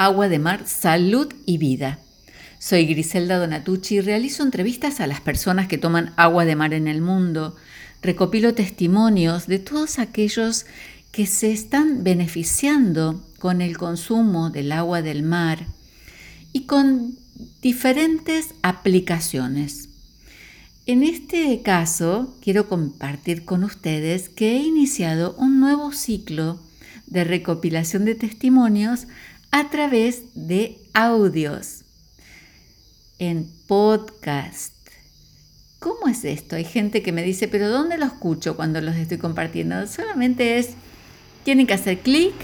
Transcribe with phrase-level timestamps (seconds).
[0.00, 1.98] Agua de Mar, Salud y Vida.
[2.60, 6.86] Soy Griselda Donatucci y realizo entrevistas a las personas que toman agua de mar en
[6.86, 7.56] el mundo.
[8.00, 10.66] Recopilo testimonios de todos aquellos
[11.10, 15.66] que se están beneficiando con el consumo del agua del mar
[16.52, 17.18] y con
[17.60, 19.88] diferentes aplicaciones.
[20.86, 26.60] En este caso, quiero compartir con ustedes que he iniciado un nuevo ciclo
[27.08, 29.06] de recopilación de testimonios
[29.50, 31.84] a través de audios
[33.18, 34.74] en podcast.
[35.78, 36.56] ¿Cómo es esto?
[36.56, 39.86] Hay gente que me dice, pero ¿dónde lo escucho cuando los estoy compartiendo?
[39.86, 40.70] Solamente es,
[41.44, 42.34] tienen que hacer clic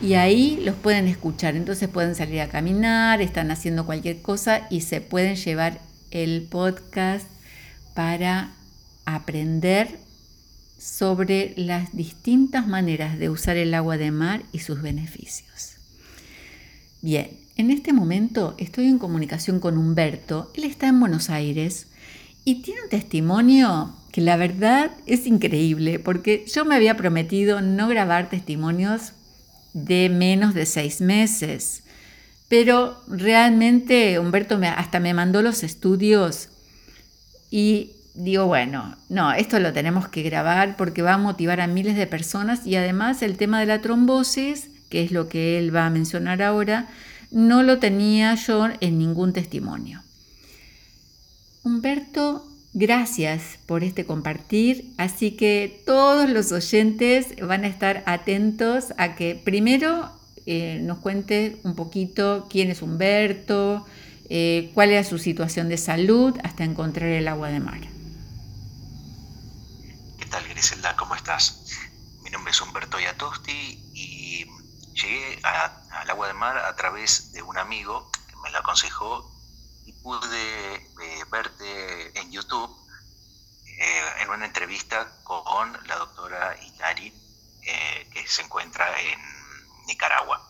[0.00, 1.56] y ahí los pueden escuchar.
[1.56, 7.26] Entonces pueden salir a caminar, están haciendo cualquier cosa y se pueden llevar el podcast
[7.94, 8.52] para
[9.04, 9.98] aprender
[10.78, 15.75] sobre las distintas maneras de usar el agua de mar y sus beneficios.
[17.06, 20.50] Bien, en este momento estoy en comunicación con Humberto.
[20.56, 21.86] Él está en Buenos Aires
[22.44, 27.86] y tiene un testimonio que la verdad es increíble porque yo me había prometido no
[27.86, 29.12] grabar testimonios
[29.72, 31.84] de menos de seis meses.
[32.48, 36.48] Pero realmente Humberto hasta me mandó los estudios
[37.52, 41.94] y digo, bueno, no, esto lo tenemos que grabar porque va a motivar a miles
[41.94, 45.86] de personas y además el tema de la trombosis, que es lo que él va
[45.86, 46.88] a mencionar ahora,
[47.30, 50.02] no lo tenía yo en ningún testimonio.
[51.62, 59.16] Humberto, gracias por este compartir, así que todos los oyentes van a estar atentos a
[59.16, 60.10] que primero
[60.46, 63.84] eh, nos cuente un poquito quién es Humberto,
[64.28, 67.80] eh, cuál era su situación de salud hasta encontrar el agua de mar.
[70.18, 70.94] ¿Qué tal, Griselda?
[70.96, 71.64] ¿Cómo estás?
[72.22, 73.85] Mi nombre es Humberto Yatosti
[75.46, 79.30] al agua de mar a través de un amigo que me lo aconsejó
[79.84, 82.76] y pude eh, verte en YouTube
[83.66, 87.14] eh, en una entrevista con la doctora Hilari
[87.62, 89.20] eh, que se encuentra en
[89.86, 90.42] Nicaragua.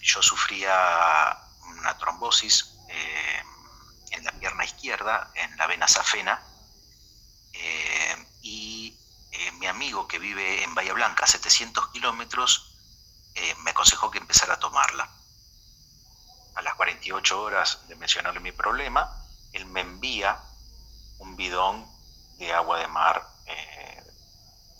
[0.00, 1.38] yo sufría
[1.78, 2.74] una trombosis
[4.10, 6.42] en la pierna izquierda, en la vena safena,
[8.42, 8.96] y
[9.58, 12.71] mi amigo que vive en Bahía Blanca, a 700 kilómetros,
[13.34, 15.08] eh, me aconsejó que empezara a tomarla.
[16.54, 19.10] A las 48 horas de mencionarle mi problema,
[19.52, 20.38] él me envía
[21.18, 21.86] un bidón
[22.38, 23.28] de agua de mar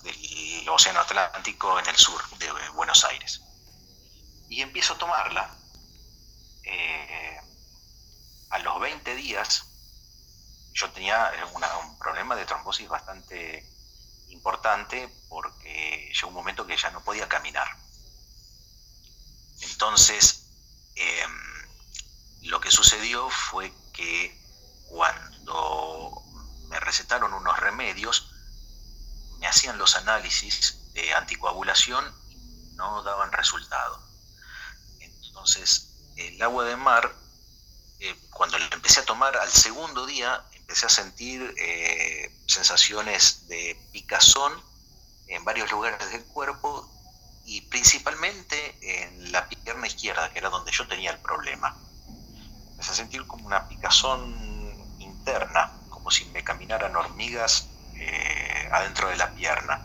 [0.02, 3.40] del Océano Atlántico en el sur de Buenos Aires.
[4.48, 5.50] Y empiezo a tomarla.
[8.50, 9.64] a los 20 días
[10.74, 13.66] yo tenía eh, un problema de trombosis bastante
[14.28, 17.68] importante porque llegó un momento que ya no podía caminar.
[19.62, 20.44] Entonces,
[20.94, 21.30] em,
[22.42, 24.38] lo que sucedió fue que
[24.88, 26.22] cuando
[26.68, 28.30] me recetaron unos remedios,
[29.38, 32.36] me hacían los análisis de anticoagulación y
[32.74, 34.02] no daban resultado.
[35.00, 37.14] Entonces, el agua de mar,
[38.00, 43.76] eh, cuando le empecé a tomar al segundo día, empecé a sentir eh, sensaciones de
[43.92, 44.52] picazón
[45.28, 46.91] en varios lugares del cuerpo
[47.44, 51.76] y principalmente en la pierna izquierda, que era donde yo tenía el problema.
[52.70, 59.16] Empecé a sentir como una picazón interna, como si me caminaran hormigas eh, adentro de
[59.16, 59.80] la pierna.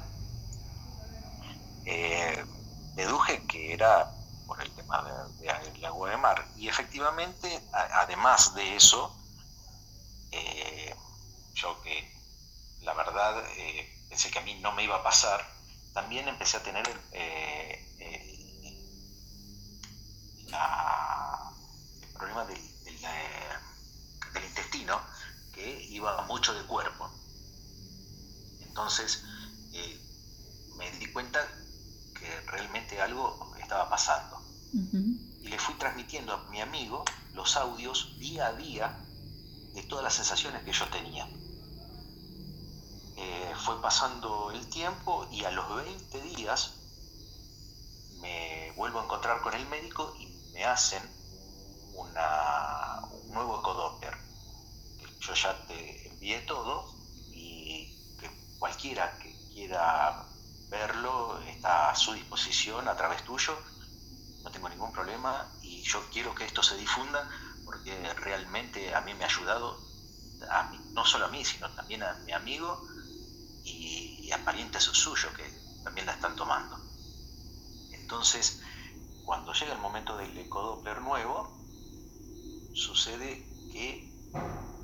[1.85, 2.45] Eh,
[2.95, 4.11] deduje que era
[4.45, 5.03] por el tema
[5.39, 6.47] del agua de mar.
[6.55, 9.15] Y efectivamente, además de eso,
[10.31, 10.95] eh,
[11.53, 12.17] yo que
[12.81, 15.56] la verdad eh, pensé que a mí no me iba a pasar,
[15.97, 18.67] también empecé a tener eh, el,
[22.13, 22.61] problema del,
[24.47, 25.01] intestino
[25.55, 27.09] que iba mucho de cuerpo.
[28.61, 29.23] Entonces
[30.75, 31.39] me di cuenta
[32.13, 34.39] que realmente algo estaba pasando.
[34.71, 38.99] Y le fui transmitiendo a mi amigo los audios día a día
[39.73, 41.27] de todas las sensaciones que yo tenía.
[43.19, 46.75] Eh, fue pasando el tiempo y a los 20 días
[48.21, 51.01] me vuelvo a encontrar con el médico y me hacen
[51.95, 54.15] una, un nuevo ecodoppler.
[55.19, 56.93] Yo ya te envié todo
[57.31, 58.29] y que
[58.59, 60.23] cualquiera que quiera
[60.69, 63.57] verlo está a su disposición a través tuyo.
[64.43, 67.27] No tengo ningún problema y yo quiero que esto se difunda
[67.65, 69.81] porque realmente a mí me ha ayudado,
[70.93, 72.85] no solo a mí, sino también a mi amigo
[73.67, 75.43] y, a parientes suyos que
[75.83, 76.77] también la están tomando.
[77.91, 78.61] Entonces,
[79.25, 81.57] cuando llega el momento del ecodoppler nuevo,
[82.73, 84.11] sucede que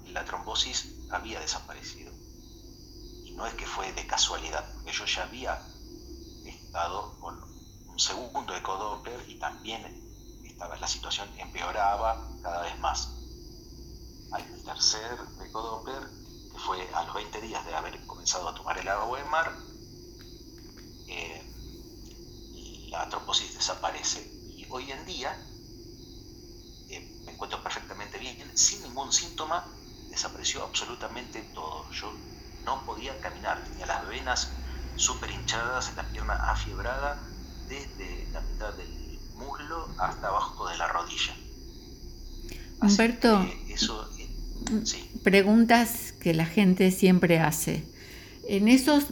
[0.08, 2.12] la trombosis había desaparecido.
[3.26, 5.62] Y no es que fue de casualidad, porque yo ya había
[6.46, 7.42] estado con
[7.88, 9.82] un segundo ecodoppler y también
[10.44, 13.10] estaba, la situación empeoraba cada vez más.
[14.32, 16.10] Al tercer ecodoppler,
[16.52, 19.52] que fue a los 20 días de haber comenzado a tomar el agua de mar,
[21.10, 21.44] eh,
[22.90, 24.22] la trombosis desaparece.
[24.56, 25.38] Y hoy en día
[26.90, 29.66] eh, me encuentro perfectamente bien, sin ningún síntoma,
[30.10, 31.92] desapareció absolutamente todo.
[31.92, 32.14] Yo
[32.64, 34.52] no podía caminar, tenía las venas
[34.96, 37.20] súper hinchadas, la pierna afiebrada,
[37.68, 41.36] desde la mitad del muslo hasta abajo de la rodilla.
[42.80, 44.10] Humberto, eso,
[45.24, 47.92] preguntas que la gente siempre hace.
[48.46, 49.06] En esos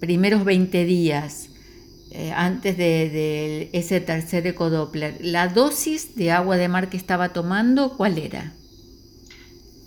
[0.00, 1.50] primeros 20 días,
[2.12, 7.96] eh, antes de, ese tercer ecodoppler, ¿la dosis de agua de mar que estaba tomando
[7.96, 8.54] cuál era?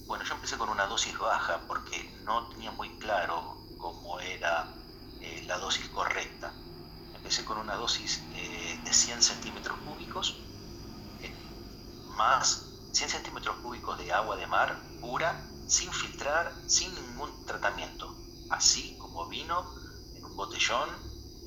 [0.05, 4.71] Bueno, yo empecé con una dosis baja porque no tenía muy claro cómo era
[5.21, 6.53] eh, la dosis correcta.
[7.15, 10.37] Empecé con una dosis eh, de 100 centímetros cúbicos,
[12.15, 18.22] más 100 centímetros cúbicos de agua de mar pura, sin filtrar, sin ningún tratamiento.
[18.49, 19.65] Así como vino
[20.15, 20.89] en un botellón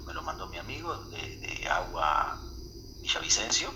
[0.07, 2.41] me lo mandó mi amigo de, agua
[3.01, 3.75] Villavicencio.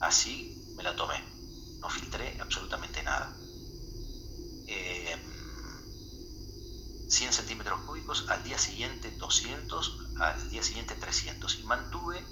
[0.00, 1.22] Así me la tomé.
[1.80, 3.36] No filtré absolutamente nada.
[4.66, 5.08] 100
[7.08, 11.58] em, centímetros cúbicos, al día siguiente 200, al día siguiente 300.
[11.58, 12.24] Y mantuve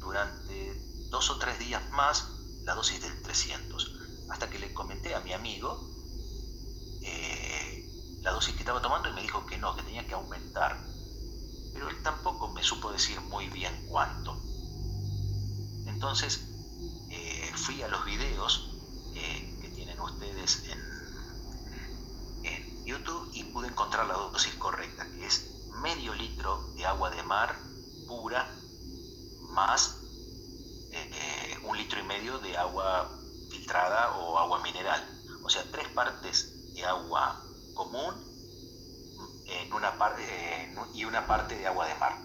[0.00, 0.74] durante
[1.10, 2.26] dos o tres días más
[2.64, 3.92] la dosis del 300.
[4.30, 5.88] Hasta que le comenté a mi amigo
[7.02, 7.41] eh,
[8.22, 10.92] la dosis que estaba tomando y me dijo que no, que tenía que aumentar
[11.72, 14.36] pero él tampoco me supo decir muy bien cuánto.
[15.86, 16.40] Entonces
[17.10, 18.70] eh, fui a los videos
[19.14, 25.68] eh, que tienen ustedes en, en YouTube y pude encontrar la dosis correcta, que es
[25.80, 27.56] medio litro de agua de mar
[28.06, 28.48] pura
[29.50, 29.98] más
[30.92, 33.10] eh, un litro y medio de agua
[33.50, 35.02] filtrada o agua mineral.
[35.42, 37.42] O sea, tres partes de agua
[37.74, 38.14] común
[39.46, 40.22] en una parte,
[40.94, 42.18] y una parte de agua de mar.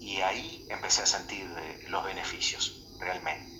[0.00, 3.50] Y ahí empecé a sentir eh, los beneficios, realmente.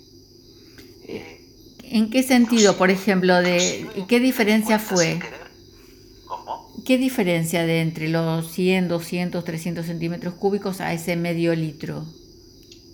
[1.03, 1.41] Eh,
[1.83, 5.19] ¿En qué sentido, por ejemplo, de qué diferencia fue?
[6.25, 6.73] ¿Cómo?
[6.85, 12.05] ¿Qué diferencia de entre los 100, 200, 300 centímetros cúbicos a ese medio litro?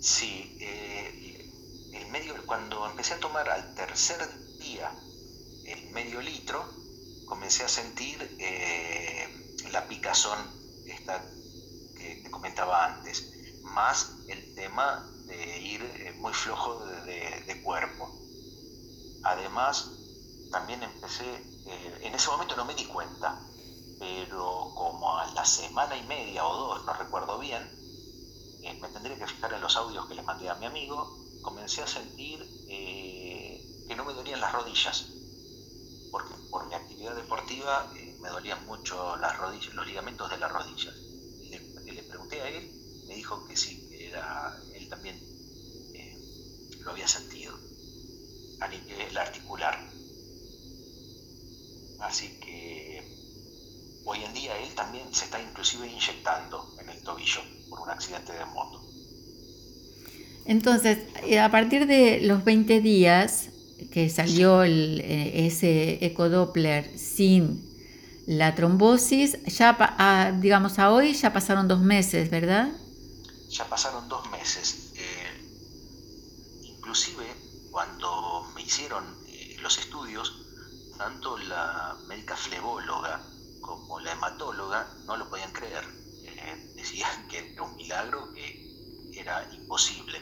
[0.00, 1.48] Sí, eh,
[1.94, 4.18] el medio, cuando empecé a tomar al tercer
[4.58, 4.90] día
[5.66, 6.77] el medio litro,
[7.28, 8.18] comencé a sentir
[9.70, 10.38] la picazón
[11.98, 13.32] que te comentaba antes,
[13.62, 18.08] más el tema de ir eh, muy flojo de, cuerpo.
[19.24, 19.90] Además,
[20.50, 21.26] también empecé,
[21.66, 23.38] eh, en ese momento no me di cuenta,
[23.98, 27.62] pero como a la semana y media o dos, no recuerdo bien,
[28.62, 31.82] eh, me tendría que fijar en los audios que le mandé a mi amigo, comencé
[31.82, 35.17] a sentir que no me dolían las rodillas,
[36.10, 40.94] porque por mi actividad deportiva me dolían mucho las rodillas, los ligamentos de las rodillas.
[41.50, 42.70] Le, le pregunté a él,
[43.06, 43.88] me dijo que sí,
[44.74, 45.16] él también
[45.94, 46.16] eh,
[46.80, 47.58] lo había sentido,
[49.08, 49.78] el articular.
[52.00, 53.02] Así que
[54.04, 58.32] hoy en día él también se está inclusive inyectando en el tobillo por un accidente
[58.32, 58.84] de moto.
[60.44, 63.50] Entonces, eh, a partir de los 20 días
[64.08, 67.68] salió el, eh, ese ecodoppler sin
[68.28, 72.68] la trombosis, ya, digamos, a hoy ya pasaron dos meses, ¿verdad?
[73.48, 74.92] Ya pasaron dos meses.
[74.96, 75.40] Eh,
[76.62, 77.24] inclusive
[77.70, 80.44] cuando me hicieron eh, los estudios,
[80.98, 83.22] tanto la médica flebóloga
[83.62, 85.84] como la hematóloga no lo podían creer.
[86.24, 90.20] Eh, decían que era un milagro, que era imposible,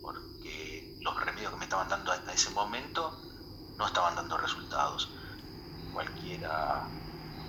[0.00, 3.12] porque los remedios que me estaban dando hasta ese momento
[3.78, 5.08] no estaban dando resultados.
[5.92, 6.90] Cualquiera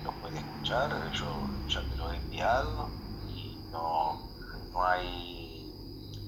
[0.04, 2.88] lo puede escuchar, yo ya te lo he enviado
[3.28, 4.30] y no,
[4.80, 5.74] hay,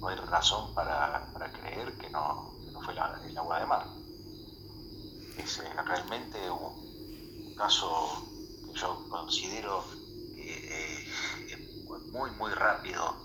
[0.01, 2.53] no hay razón para, creer que no,
[2.85, 3.87] fue el agua de mar.
[5.37, 8.23] Es realmente un, caso
[8.65, 9.85] que yo considero
[10.37, 11.07] eh,
[12.13, 13.17] muy, muy rápido.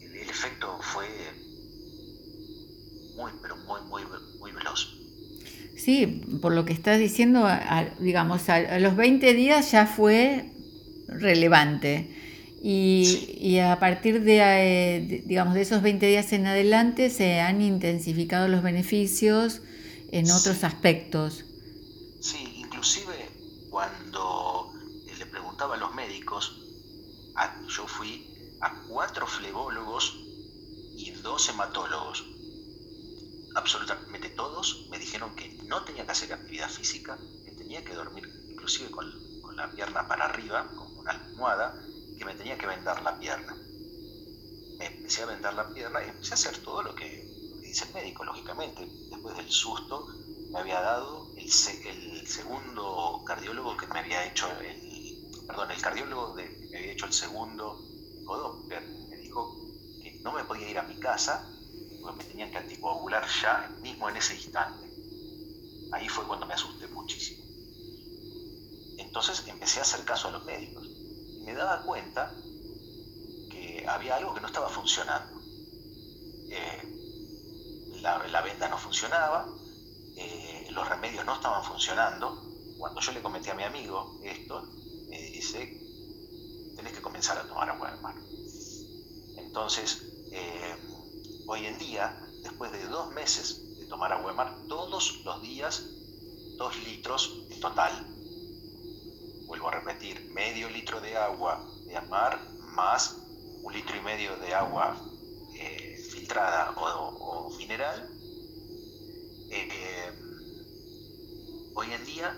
[0.00, 1.06] El, el efecto fue
[3.16, 4.02] muy, pero muy, muy.
[5.86, 7.46] Sí, por lo que estás diciendo,
[8.00, 10.50] digamos, a, los 20 días ya fue
[11.06, 12.12] relevante.
[12.60, 18.48] Y, a partir eh, de, digamos, de esos 20 días en adelante se han intensificado
[18.48, 19.62] los beneficios
[20.10, 21.44] en otros aspectos.
[22.20, 23.14] Sí, inclusive
[23.70, 24.72] cuando
[25.16, 26.66] le preguntaba a los médicos,
[27.68, 28.26] yo fui
[28.60, 30.18] a cuatro flebólogos
[30.96, 32.24] y dos hematólogos.
[33.56, 38.28] Absolutamente todos me dijeron que no tenía que hacer actividad física, que tenía que dormir
[38.50, 39.06] inclusive con,
[39.40, 41.74] con la pierna para arriba, con una almohada,
[42.18, 43.56] que me tenía que vendar la pierna.
[44.78, 47.26] Me empecé a vendar la pierna y empecé a hacer todo lo que,
[47.62, 48.86] dice el médico, lógicamente.
[49.10, 50.06] Después del susto
[50.52, 56.34] me había dado el, el segundo cardiólogo que me había hecho el, perdón, el cardiólogo
[56.34, 57.82] de, que me había hecho el segundo
[58.22, 59.50] Doppler, me dijo
[60.02, 61.55] que no me podía ir a mi casa
[62.06, 64.86] porque me tenían que anticoagular ya mismo en ese instante.
[65.92, 67.44] Ahí fue cuando me asusté muchísimo.
[68.98, 70.86] Entonces empecé a hacer caso a los médicos
[71.46, 72.34] me daba cuenta
[73.50, 75.40] que había algo que no estaba funcionando.
[76.50, 76.82] Eh,
[78.02, 79.46] la, venda no funcionaba,
[80.16, 82.36] eh, los remedios no estaban funcionando.
[82.78, 84.60] Cuando yo le comenté a mi amigo esto,
[85.08, 85.60] me dice,
[86.76, 88.14] tenés que comenzar a tomar agua de mar.
[89.36, 90.65] Entonces, eh,
[91.56, 95.86] hoy en día, después de dos meses de tomar agua de mar, todos los días,
[96.58, 97.92] dos litros en total,
[99.46, 102.38] vuelvo a repetir, medio litro de agua de mar
[102.74, 103.16] más
[103.62, 105.00] un litro y medio de agua
[105.54, 108.06] eh, filtrada o, mineral.
[109.48, 110.12] Eh,
[111.74, 112.36] hoy en día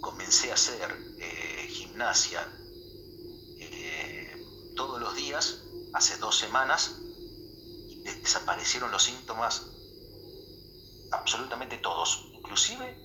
[0.00, 2.48] comencé a hacer eh, gimnasia
[4.74, 5.62] todos los días,
[5.92, 7.03] hace dos semanas,
[8.04, 9.66] desaparecieron los síntomas
[11.12, 12.96] absolutamente todos, inclusive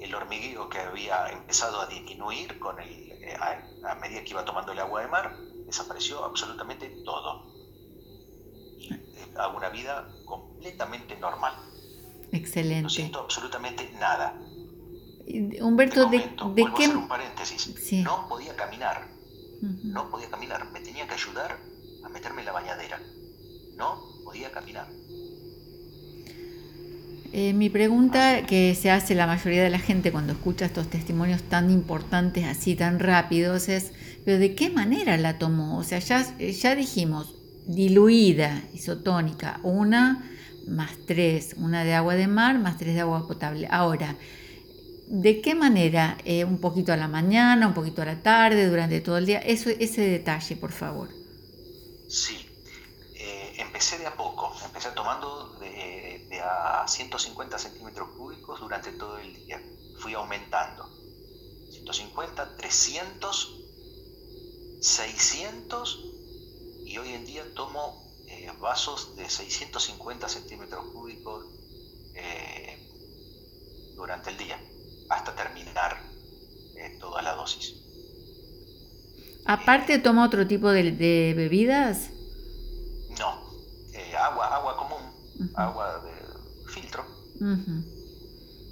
[0.00, 3.36] el hormigueo que había empezado a disminuir con el, eh,
[3.84, 7.46] a, medida que iba tomando el agua de mar, desapareció absolutamente todo.
[8.78, 11.54] Y eh, hago una vida completamente normal.
[12.32, 12.82] Excelente.
[12.82, 14.38] No siento absolutamente nada.
[15.60, 16.84] Humberto, ¿de, de qué?
[16.84, 17.92] A hacer un paréntesis.
[18.04, 19.08] No podía caminar.
[19.62, 20.70] No podía caminar.
[20.70, 21.58] Me tenía que ayudar
[22.04, 23.00] a meterme en la bañadera.
[23.76, 24.88] No podía caminar.
[27.32, 31.42] Eh, mi pregunta que se hace la mayoría de la gente cuando escucha estos testimonios
[31.42, 33.92] tan importantes, así tan rápidos, es,
[34.24, 35.78] ¿pero de qué manera la tomó?
[35.78, 37.34] O sea, ya, ya dijimos,
[37.66, 40.30] diluida, isotónica, una
[40.66, 43.68] más tres, una de agua de mar más tres de agua potable.
[43.70, 44.16] Ahora,
[45.08, 46.16] ¿de qué manera?
[46.24, 49.38] Eh, un poquito a la mañana, un poquito a la tarde, durante todo el día.
[49.38, 51.08] Eso, ese detalle, por favor.
[52.08, 52.45] Sí,
[53.58, 55.58] empecé de a poco, empecé tomando
[56.42, 59.62] a 150 centímetros cúbicos durante todo el día.
[59.98, 60.88] Fui aumentando.
[61.70, 63.60] 150, 300,
[64.80, 66.04] 600
[66.84, 71.46] y hoy en día tomo eh, vasos de 650 centímetros cúbicos
[72.14, 72.78] eh,
[73.94, 74.60] durante el día
[75.08, 76.00] hasta terminar
[76.76, 77.74] eh, toda la dosis.
[79.44, 82.10] Aparte toma otro tipo de, bebidas?
[84.16, 87.04] No, agua, agua común, agua de filtro.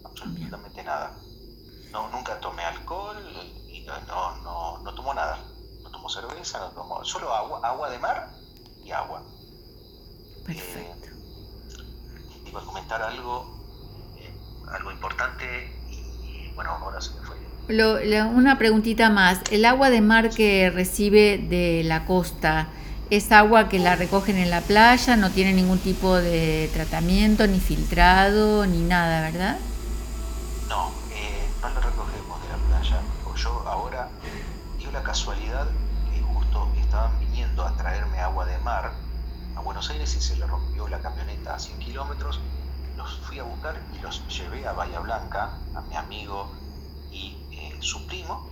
[0.04, 1.18] Absolutamente nada.
[1.92, 3.16] No, nunca tomé alcohol
[3.68, 4.00] y no,
[4.42, 5.38] no, no, tomo nada.
[5.82, 8.30] No tomo cerveza, no tomo solo agua, agua de mar
[8.84, 9.22] y agua.
[10.46, 11.08] Perfecto.
[11.08, 13.44] Eh, iba a comentar algo,
[14.18, 14.34] eh,
[14.72, 15.44] algo importante
[15.90, 17.36] y bueno, ahora se me fue.
[18.24, 19.40] una preguntita más.
[19.50, 22.68] El agua de mar que recibe de la costa,
[23.10, 27.60] es agua que la recogen en la playa, no tiene ningún tipo de tratamiento, ni
[27.60, 29.58] filtrado, ni nada, ¿verdad?
[30.68, 33.00] No, eh, no lo recogemos de la playa.
[33.36, 34.08] Yo ahora
[34.78, 35.66] dio la casualidad
[36.12, 38.92] que justo estaban viniendo a traerme agua de mar
[39.56, 42.40] a Buenos Aires y se le rompió la camioneta a 100 kilómetros.
[42.96, 46.50] Los fui a buscar y los llevé a Bahía Blanca, a mi amigo
[47.10, 48.48] y eh, su primo,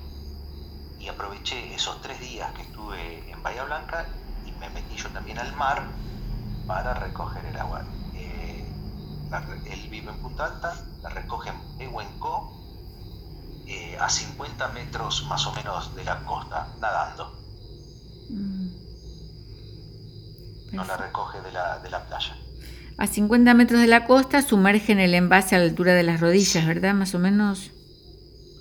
[0.98, 4.06] y aproveché esos tres días que estuve en Bahía Blanca
[4.62, 5.82] me metí yo también al mar
[6.66, 7.84] para recoger el agua.
[8.14, 8.64] Eh,
[9.66, 12.52] él vive en Punta Alta, la recoge en Pehuenco,
[13.66, 17.32] eh, a 50 metros más o menos de la costa, nadando.
[18.30, 18.68] Mm.
[20.72, 22.36] No la recoge de la, de la playa.
[22.98, 26.66] A 50 metros de la costa sumergen el envase a la altura de las rodillas,
[26.66, 26.94] ¿verdad?
[26.94, 27.72] Más o menos.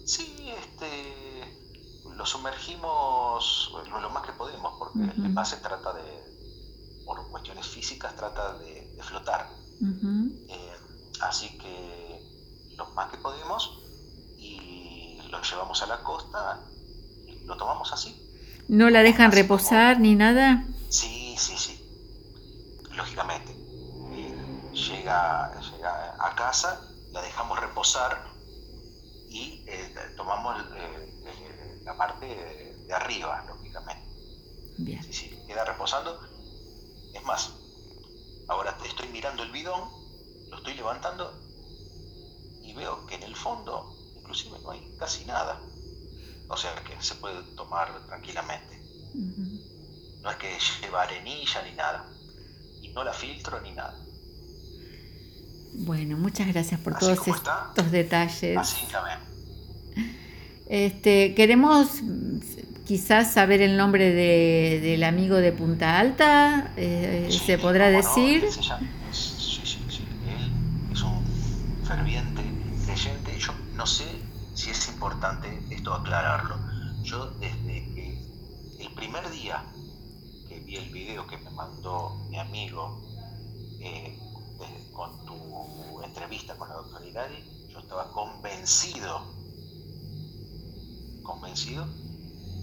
[0.06, 1.44] Sí, este,
[2.16, 2.61] lo más
[4.94, 9.50] porque el envase trata de, por cuestiones físicas, trata de, flotar.
[10.48, 10.78] Eh,
[11.22, 13.80] así que lo más que podemos
[14.38, 16.62] y lo llevamos a la costa
[17.26, 18.16] y lo tomamos así.
[18.68, 20.66] ¿No la dejan reposar ni nada?
[20.90, 21.84] Sí, sí, sí.
[22.92, 23.52] Lógicamente.
[24.14, 26.80] Eh, llega, llega a casa,
[27.12, 28.32] la dejamos reposar
[29.30, 30.56] y eh, tomamos
[31.84, 32.26] la parte
[32.86, 34.11] de arriba, lógicamente.
[34.84, 35.04] Bien.
[35.04, 36.20] Sí, sí, queda reposando.
[37.14, 37.52] Es más,
[38.48, 39.90] ahora estoy mirando el bidón,
[40.50, 41.34] lo estoy levantando
[42.64, 45.60] y veo que en el fondo inclusive no hay casi nada.
[46.48, 48.82] O sea que se puede tomar tranquilamente.
[50.22, 52.06] No es que lleva arenilla ni nada.
[52.82, 53.98] Y no la filtro ni nada.
[55.74, 58.58] Bueno, muchas gracias por todos estos detalles.
[58.58, 59.20] Así también.
[60.68, 62.02] Este, queremos
[62.92, 68.44] quizás saber el nombre del amigo de Punta Alta, eh, ¿se podrá decir?
[68.52, 70.52] sí, sí, sí, él
[70.92, 71.26] es un
[71.86, 72.44] ferviente
[72.84, 73.40] creyente.
[73.40, 74.04] Yo no sé
[74.54, 76.58] si es importante esto aclararlo.
[77.02, 78.28] Yo desde que
[78.82, 79.64] el primer día
[80.50, 83.02] que vi el video que me mandó mi amigo
[83.80, 84.20] eh,
[84.92, 89.34] con tu entrevista con la doctora Hilari, yo estaba convencido,
[91.24, 92.01] convencido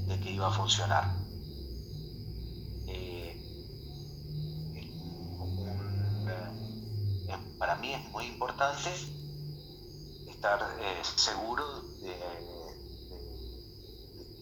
[0.09, 1.05] de que iba a funcionar.
[2.89, 3.37] Eh,
[7.59, 8.91] para mí es muy importante
[10.29, 12.17] estar eh, seguro de,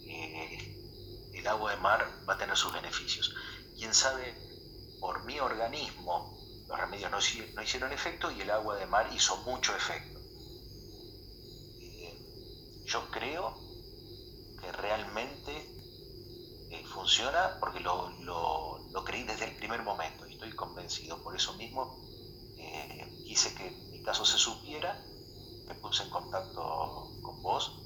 [0.04, 3.34] que el agua de mar va a tener sus beneficios.
[3.76, 4.34] Quién sabe,
[5.00, 7.18] por mi organismo, los remedios no,
[7.54, 10.20] no hicieron efecto y el agua de mar hizo mucho efecto.
[11.80, 13.65] Eh, yo creo
[14.72, 15.52] realmente
[16.70, 21.22] eh, funciona porque lo, lo, creí desde el primer momento y estoy convencido.
[21.22, 22.04] Por eso mismo
[23.24, 24.98] quise que mi caso se supiera
[25.66, 27.82] me puse en contacto con vos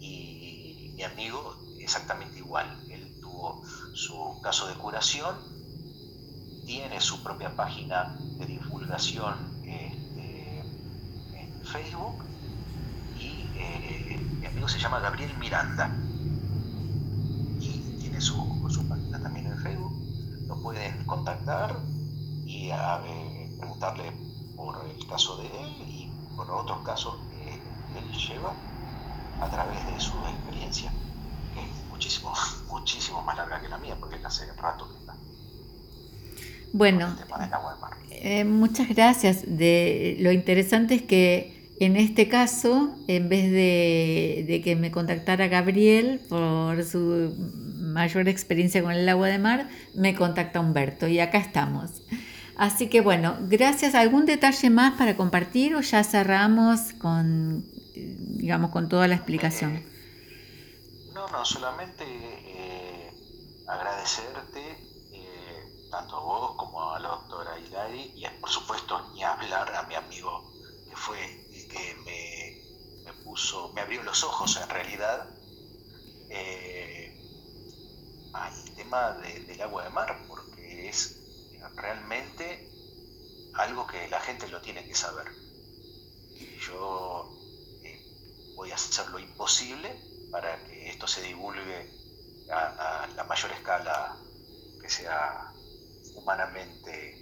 [0.00, 2.84] y mi amigo exactamente igual.
[2.90, 3.62] Él tuvo
[3.94, 5.36] su caso de curación,
[6.66, 10.60] tiene su propia página de divulgación este,
[11.34, 12.24] en Facebook
[13.14, 14.01] y eh,
[14.52, 15.90] amigo se llama Gabriel Miranda
[17.58, 18.36] y tiene su,
[18.88, 19.92] página también en Facebook.
[20.46, 21.76] Lo pueden contactar
[22.44, 24.12] y eh, preguntarle
[24.56, 27.54] por el caso de él y por otros casos que
[27.98, 28.52] él lleva
[29.40, 30.92] a través de su experiencia,
[31.54, 32.32] que es muchísimo,
[32.68, 35.14] muchísimo más larga que la mía, porque él hace rato que está.
[36.74, 37.16] Bueno,
[38.10, 39.42] eh, muchas gracias.
[39.46, 41.51] De, lo interesante es que
[41.84, 47.34] en este caso, en vez de, que me contactara Gabriel por su
[47.78, 52.02] mayor experiencia con el agua de mar, me contacta Humberto y acá estamos.
[52.56, 53.96] Así que bueno, gracias.
[53.96, 57.64] ¿Algún detalle más para compartir o ya cerramos con,
[57.94, 59.76] digamos, con toda la explicación?
[59.76, 59.86] Eh,
[61.14, 63.10] no, no, solamente eh,
[63.66, 64.60] agradecerte
[65.12, 69.82] eh, tanto a vos como a la doctora Hilari y por supuesto ni hablar a
[69.84, 70.52] mi amigo
[70.88, 71.41] que fue
[71.72, 71.94] que
[73.04, 75.28] me, puso, me abrió los ojos en realidad
[78.32, 81.18] al tema del agua de mar, porque es
[81.76, 82.68] realmente
[83.54, 85.30] algo que la gente lo tiene que saber.
[86.34, 87.30] Y yo
[87.84, 88.00] eh,
[88.56, 89.94] voy a hacer lo imposible
[90.30, 91.90] para que esto se divulgue
[92.50, 94.16] a, la mayor escala
[94.80, 95.52] que sea
[96.14, 97.21] humanamente eh.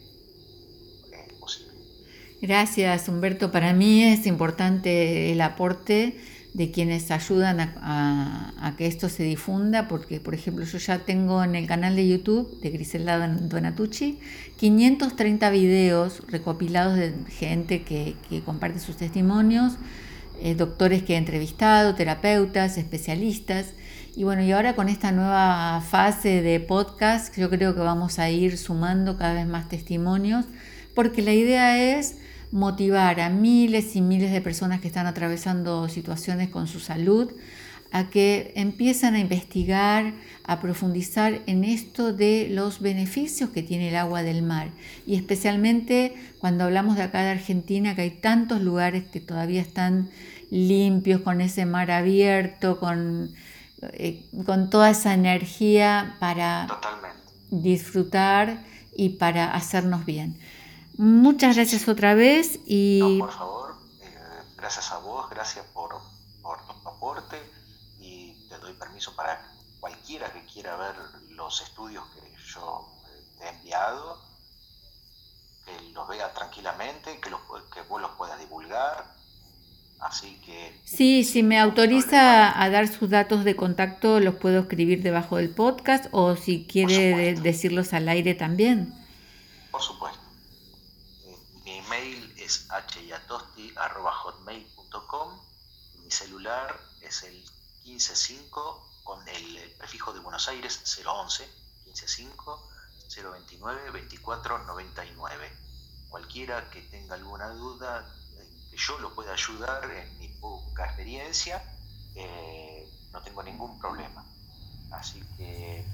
[2.43, 3.53] Gracias, Humberto.
[3.53, 6.17] Para mí es importante el aporte
[6.55, 11.55] de quienes ayudan a, que esto se difunda, porque por ejemplo yo ya tengo en
[11.55, 14.19] el canal de YouTube de Griselda Donatucci
[14.57, 19.75] 530 videos recopilados de gente que, comparte sus testimonios,
[20.43, 23.75] eh, doctores que he entrevistado, terapeutas, especialistas.
[24.17, 28.31] Y bueno, y ahora con esta nueva fase de podcast, yo creo que vamos a
[28.31, 30.47] ir sumando cada vez más testimonios,
[30.95, 32.17] porque la idea es
[32.53, 37.33] motivar a miles y miles de personas que están atravesando situaciones con su salud
[37.93, 43.97] a que empiecen a investigar, a profundizar en esto de los beneficios que tiene el
[43.97, 44.69] agua del mar.
[45.07, 50.09] Y especialmente cuando hablamos de acá de Argentina, que hay tantos lugares que todavía están
[50.51, 53.31] limpios, con ese mar abierto, con,
[53.93, 56.69] eh, con toda esa energía para
[57.51, 58.63] disfrutar
[58.97, 60.37] y para hacernos bien.
[61.03, 63.19] Muchas gracias otra vez y...
[63.19, 64.19] por favor, eh,
[64.59, 65.89] gracias a vos, gracias por,
[66.43, 67.41] tu aporte
[67.99, 69.43] y te doy permiso para
[69.81, 70.95] cualquiera que quiera ver
[71.31, 72.21] los estudios que
[72.53, 74.21] yo eh, te he enviado,
[75.65, 77.41] que los vea tranquilamente, que, los,
[77.73, 79.15] que vos los puedas divulgar.
[80.01, 80.79] Así que...
[80.85, 85.49] Sí, si me autoriza a dar sus datos de contacto, los puedo escribir debajo del
[85.49, 88.95] podcast o si quiere decirlos al aire también.
[89.71, 90.21] Por supuesto.
[91.27, 92.67] Eh, mi email es
[93.31, 95.41] hyatosti.hotmail.com.
[96.03, 97.43] Mi celular es el
[97.85, 101.49] 155 con el prefijo de Buenos Aires 011
[101.85, 102.69] 155
[103.33, 105.53] 029 24 99.
[106.09, 108.13] Cualquiera que tenga alguna duda
[108.71, 111.63] que yo lo pueda ayudar en mi poca experiencia,
[112.15, 114.25] eh, no tengo ningún problema.
[114.91, 115.85] Así que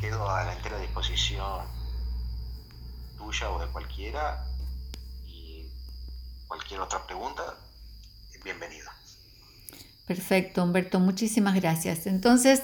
[0.00, 1.66] quedo a la entera disposición
[3.16, 4.46] tuya o de cualquiera
[6.48, 7.42] cualquier otra pregunta,
[8.44, 8.90] bienvenido.
[10.06, 12.06] Perfecto, Humberto, muchísimas gracias.
[12.06, 12.62] Entonces,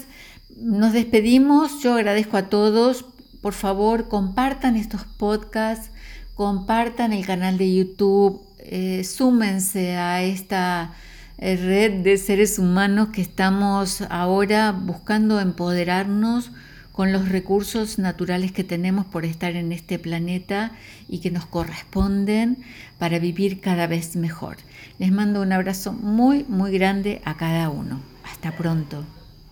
[0.57, 1.83] nos despedimos.
[1.83, 3.05] Yo agradezco a todos.
[3.41, 5.91] Por favor, compartan estos podcasts,
[6.35, 10.95] compartan el canal de YouTube, eh, súmense a esta
[11.39, 16.53] eh, red de seres humanos que estamos ahora buscando empoderarnos
[16.93, 20.73] con los recursos naturales que tenemos por estar en este planeta
[21.09, 22.59] y que nos corresponden
[22.99, 24.59] para vivir cada vez mejor.
[24.99, 28.01] Les mando un abrazo muy, muy grande a cada uno.
[28.25, 29.05] Hasta pronto.